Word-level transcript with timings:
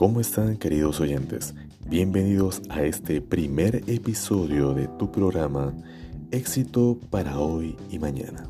¿Cómo 0.00 0.18
están 0.18 0.56
queridos 0.56 0.98
oyentes? 0.98 1.54
Bienvenidos 1.86 2.62
a 2.70 2.84
este 2.84 3.20
primer 3.20 3.82
episodio 3.86 4.72
de 4.72 4.88
tu 4.98 5.12
programa 5.12 5.74
Éxito 6.30 6.98
para 7.10 7.38
hoy 7.38 7.76
y 7.90 7.98
mañana. 7.98 8.48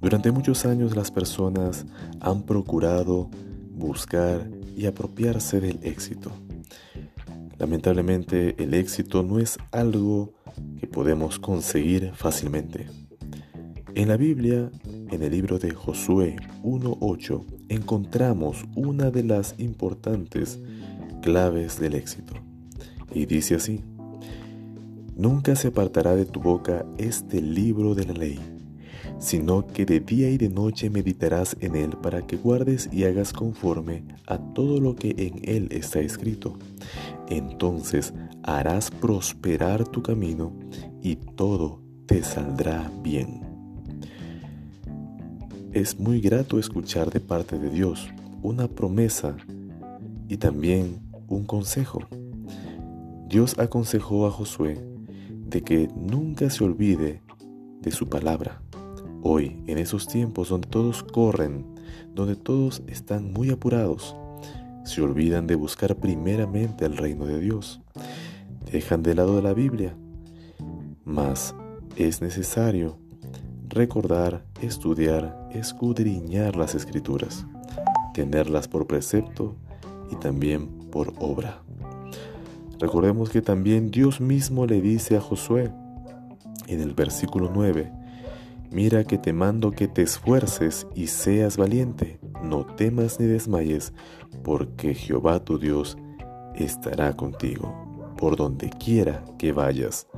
Durante 0.00 0.32
muchos 0.32 0.66
años 0.66 0.96
las 0.96 1.12
personas 1.12 1.86
han 2.18 2.42
procurado 2.42 3.30
buscar 3.70 4.50
y 4.76 4.86
apropiarse 4.86 5.60
del 5.60 5.78
éxito. 5.84 6.32
Lamentablemente 7.60 8.60
el 8.60 8.74
éxito 8.74 9.22
no 9.22 9.38
es 9.38 9.56
algo 9.70 10.34
que 10.80 10.88
podemos 10.88 11.38
conseguir 11.38 12.10
fácilmente. 12.16 12.88
En 13.94 14.08
la 14.08 14.16
Biblia, 14.16 14.72
en 15.10 15.22
el 15.22 15.32
libro 15.32 15.58
de 15.58 15.70
Josué 15.72 16.36
1.8, 16.62 17.44
encontramos 17.68 18.64
una 18.74 19.10
de 19.10 19.24
las 19.24 19.54
importantes 19.58 20.58
claves 21.22 21.78
del 21.80 21.94
éxito. 21.94 22.34
Y 23.12 23.26
dice 23.26 23.56
así, 23.56 23.80
Nunca 25.16 25.56
se 25.56 25.68
apartará 25.68 26.14
de 26.14 26.26
tu 26.26 26.40
boca 26.40 26.84
este 26.98 27.40
libro 27.40 27.94
de 27.94 28.04
la 28.04 28.12
ley, 28.12 28.38
sino 29.18 29.66
que 29.66 29.86
de 29.86 30.00
día 30.00 30.28
y 30.28 30.36
de 30.36 30.50
noche 30.50 30.90
meditarás 30.90 31.56
en 31.60 31.74
él 31.74 31.96
para 32.02 32.26
que 32.26 32.36
guardes 32.36 32.90
y 32.92 33.04
hagas 33.04 33.32
conforme 33.32 34.04
a 34.26 34.36
todo 34.36 34.78
lo 34.78 34.94
que 34.94 35.14
en 35.16 35.40
él 35.44 35.68
está 35.70 36.00
escrito. 36.00 36.58
Entonces 37.30 38.12
harás 38.42 38.90
prosperar 38.90 39.88
tu 39.88 40.02
camino 40.02 40.52
y 41.00 41.16
todo 41.16 41.80
te 42.04 42.22
saldrá 42.22 42.92
bien. 43.02 43.55
Es 45.76 46.00
muy 46.00 46.22
grato 46.22 46.58
escuchar 46.58 47.10
de 47.10 47.20
parte 47.20 47.58
de 47.58 47.68
Dios 47.68 48.08
una 48.42 48.66
promesa 48.66 49.36
y 50.26 50.38
también 50.38 51.02
un 51.28 51.44
consejo. 51.44 52.00
Dios 53.28 53.58
aconsejó 53.58 54.26
a 54.26 54.30
Josué 54.30 54.82
de 55.28 55.60
que 55.62 55.90
nunca 55.94 56.48
se 56.48 56.64
olvide 56.64 57.20
de 57.82 57.90
su 57.90 58.08
palabra. 58.08 58.62
Hoy, 59.20 59.62
en 59.66 59.76
esos 59.76 60.08
tiempos 60.08 60.48
donde 60.48 60.66
todos 60.66 61.02
corren, 61.02 61.66
donde 62.14 62.36
todos 62.36 62.82
están 62.86 63.34
muy 63.34 63.50
apurados, 63.50 64.16
se 64.86 65.02
olvidan 65.02 65.46
de 65.46 65.56
buscar 65.56 65.94
primeramente 65.96 66.86
el 66.86 66.96
reino 66.96 67.26
de 67.26 67.38
Dios. 67.38 67.82
Dejan 68.72 69.02
de 69.02 69.14
lado 69.14 69.42
la 69.42 69.52
Biblia. 69.52 69.94
Mas 71.04 71.54
es 71.96 72.22
necesario 72.22 72.96
recordar, 73.76 74.42
estudiar, 74.62 75.48
escudriñar 75.52 76.56
las 76.56 76.74
escrituras, 76.74 77.46
tenerlas 78.14 78.66
por 78.68 78.86
precepto 78.86 79.54
y 80.10 80.16
también 80.16 80.68
por 80.90 81.12
obra. 81.18 81.62
Recordemos 82.80 83.30
que 83.30 83.42
también 83.42 83.90
Dios 83.90 84.20
mismo 84.20 84.66
le 84.66 84.80
dice 84.80 85.16
a 85.16 85.20
Josué 85.20 85.70
en 86.66 86.80
el 86.80 86.94
versículo 86.94 87.50
9, 87.54 87.92
Mira 88.70 89.04
que 89.04 89.18
te 89.18 89.32
mando 89.32 89.70
que 89.70 89.88
te 89.88 90.02
esfuerces 90.02 90.86
y 90.94 91.06
seas 91.06 91.56
valiente, 91.56 92.18
no 92.42 92.66
temas 92.66 93.20
ni 93.20 93.26
desmayes, 93.26 93.92
porque 94.42 94.94
Jehová 94.94 95.44
tu 95.44 95.58
Dios 95.58 95.96
estará 96.54 97.14
contigo, 97.14 98.14
por 98.16 98.36
donde 98.36 98.70
quiera 98.70 99.24
que 99.38 99.52
vayas. 99.52 100.08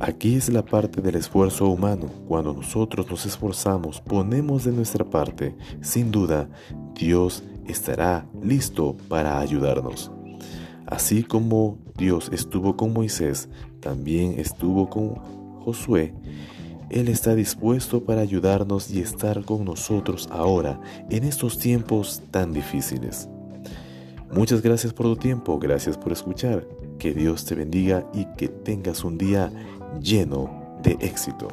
Aquí 0.00 0.36
es 0.36 0.48
la 0.48 0.64
parte 0.64 1.02
del 1.02 1.16
esfuerzo 1.16 1.68
humano. 1.68 2.06
Cuando 2.26 2.54
nosotros 2.54 3.10
nos 3.10 3.26
esforzamos, 3.26 4.00
ponemos 4.00 4.64
de 4.64 4.72
nuestra 4.72 5.04
parte, 5.04 5.54
sin 5.82 6.10
duda, 6.10 6.48
Dios 6.94 7.42
estará 7.66 8.26
listo 8.42 8.96
para 9.08 9.38
ayudarnos. 9.38 10.10
Así 10.86 11.22
como 11.22 11.76
Dios 11.98 12.30
estuvo 12.32 12.78
con 12.78 12.94
Moisés, 12.94 13.50
también 13.80 14.40
estuvo 14.40 14.88
con 14.88 15.16
Josué. 15.64 16.14
Él 16.88 17.08
está 17.08 17.34
dispuesto 17.34 18.02
para 18.02 18.22
ayudarnos 18.22 18.90
y 18.90 19.00
estar 19.00 19.44
con 19.44 19.66
nosotros 19.66 20.28
ahora, 20.32 20.80
en 21.10 21.24
estos 21.24 21.58
tiempos 21.58 22.22
tan 22.30 22.54
difíciles. 22.54 23.28
Muchas 24.32 24.62
gracias 24.62 24.94
por 24.94 25.04
tu 25.06 25.16
tiempo, 25.16 25.58
gracias 25.58 25.98
por 25.98 26.10
escuchar. 26.10 26.66
Que 27.00 27.14
Dios 27.14 27.46
te 27.46 27.54
bendiga 27.54 28.06
y 28.12 28.26
que 28.36 28.48
tengas 28.48 29.04
un 29.04 29.16
día 29.16 29.50
lleno 30.00 30.78
de 30.82 30.98
éxito. 31.00 31.48